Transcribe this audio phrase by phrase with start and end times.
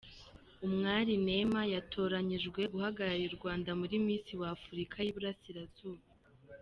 [0.67, 6.05] Umwari Nema yatoranyijwe guhagararira u Rwanda muri Misi wafurika yiburasirazuba